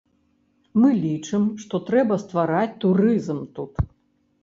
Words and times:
Мы 0.83 0.89
лічым, 1.03 1.45
што 1.65 1.81
трэба 1.91 2.19
ствараць 2.25 2.67
турызм 2.83 3.49
тут. 3.61 3.73